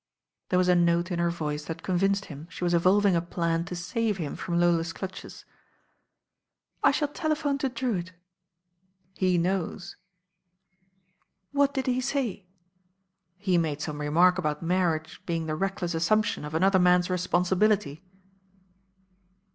There 0.49 0.57
was 0.57 0.67
a 0.67 0.73
note 0.73 1.11
in 1.11 1.19
her 1.19 1.29
voice 1.29 1.65
that 1.65 1.83
convinced 1.83 2.25
him 2.25 2.47
she 2.49 2.63
was 2.63 2.73
evolving 2.73 3.15
a 3.15 3.21
plan 3.21 3.65
to 3.65 3.75
save 3.75 4.17
him 4.17 4.35
from 4.35 4.59
Lola's 4.59 4.93
clutches. 4.93 5.45
"I 6.81 6.89
shall 6.89 7.07
telephone 7.07 7.59
to 7.59 7.69
Drewitt.'* 7.69 8.11
"He 9.13 9.37
knows." 9.37 9.97
"What 11.51 11.75
did 11.75 11.85
he 11.85 12.01
say?" 12.01 12.47
"He 13.37 13.59
made 13.59 13.79
some 13.79 14.01
remark 14.01 14.39
about 14.39 14.63
marriage 14.63 15.23
being 15.27 15.45
the 15.45 15.53
reckless 15.55 15.93
assumption 15.93 16.45
of 16.45 16.55
another 16.55 16.79
man's 16.79 17.11
responsibility." 17.11 18.03